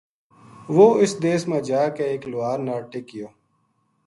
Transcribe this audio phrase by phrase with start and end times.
[0.75, 3.27] وہ اُس دیس ما جا کے ایک لوہار ناڑ ٹِک گیو